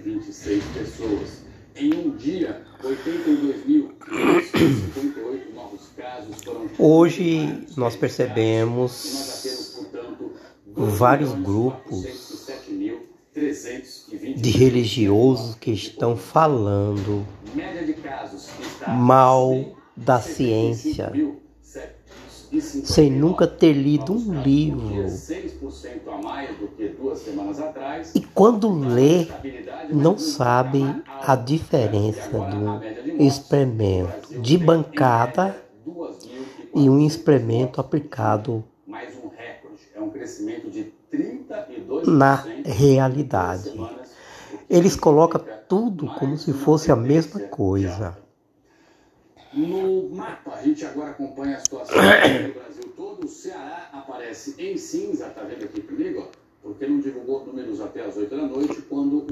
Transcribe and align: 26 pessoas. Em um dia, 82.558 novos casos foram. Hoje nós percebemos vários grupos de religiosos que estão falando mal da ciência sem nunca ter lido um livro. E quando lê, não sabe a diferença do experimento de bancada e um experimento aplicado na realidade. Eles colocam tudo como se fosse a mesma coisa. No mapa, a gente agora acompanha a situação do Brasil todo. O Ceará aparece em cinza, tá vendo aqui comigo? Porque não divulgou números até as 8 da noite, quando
26 0.00 0.64
pessoas. 0.74 1.44
Em 1.76 1.92
um 1.92 2.16
dia, 2.16 2.62
82.558 2.82 5.54
novos 5.54 5.90
casos 5.96 6.36
foram. 6.44 6.70
Hoje 6.78 7.66
nós 7.76 7.96
percebemos 7.96 9.84
vários 10.76 11.32
grupos 11.32 12.04
de 14.36 14.50
religiosos 14.50 15.56
que 15.56 15.72
estão 15.72 16.16
falando 16.16 17.26
mal 18.86 19.76
da 19.96 20.20
ciência 20.20 21.10
sem 22.60 23.10
nunca 23.10 23.46
ter 23.46 23.72
lido 23.72 24.12
um 24.12 24.32
livro. 24.40 25.24
E 28.14 28.20
quando 28.20 28.72
lê, 28.72 29.28
não 29.90 30.18
sabe 30.18 31.02
a 31.20 31.36
diferença 31.36 32.40
do 32.40 32.84
experimento 33.18 34.34
de 34.40 34.58
bancada 34.58 35.56
e 36.74 36.88
um 36.90 36.98
experimento 37.04 37.80
aplicado 37.80 38.64
na 42.06 42.48
realidade. 42.64 43.90
Eles 44.68 44.96
colocam 44.96 45.44
tudo 45.68 46.08
como 46.10 46.36
se 46.36 46.52
fosse 46.52 46.90
a 46.92 46.96
mesma 46.96 47.40
coisa. 47.40 48.23
No 49.56 50.08
mapa, 50.10 50.54
a 50.54 50.62
gente 50.62 50.84
agora 50.84 51.10
acompanha 51.10 51.56
a 51.56 51.60
situação 51.60 51.96
do 51.96 52.54
Brasil 52.54 52.92
todo. 52.96 53.24
O 53.24 53.28
Ceará 53.28 53.88
aparece 53.92 54.54
em 54.58 54.76
cinza, 54.76 55.28
tá 55.28 55.42
vendo 55.42 55.64
aqui 55.64 55.80
comigo? 55.80 56.28
Porque 56.60 56.86
não 56.86 56.98
divulgou 56.98 57.46
números 57.46 57.80
até 57.80 58.04
as 58.04 58.16
8 58.16 58.34
da 58.34 58.46
noite, 58.46 58.82
quando 58.82 59.22